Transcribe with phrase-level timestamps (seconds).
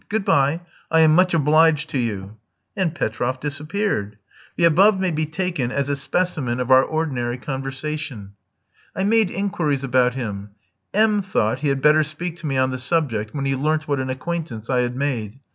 [0.09, 0.61] Good bye.
[0.89, 2.37] I am much obliged to you."
[2.75, 4.17] And Petroff disappeared.
[4.55, 8.31] The above may be taken as a specimen of our ordinary conversation.
[8.95, 10.55] I made inquiries about him.
[10.91, 13.99] M thought he had better speak to me on the subject, when he learnt what
[13.99, 15.37] an acquaintance I had made.